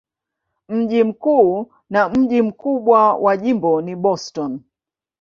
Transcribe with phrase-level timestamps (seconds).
[0.69, 4.59] Mji mkuu na mji mkubwa wa jimbo ni Boston.